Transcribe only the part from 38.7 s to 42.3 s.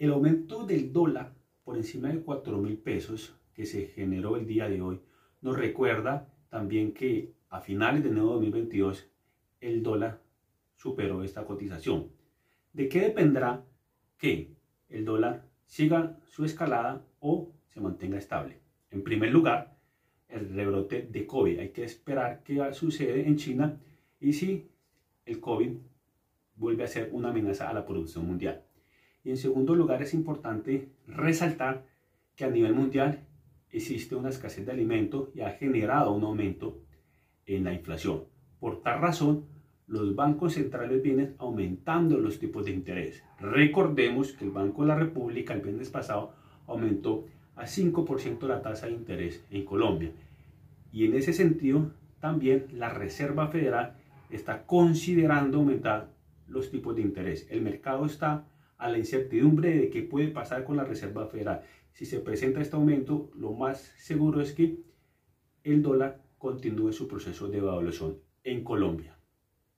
tal razón, los bancos centrales vienen aumentando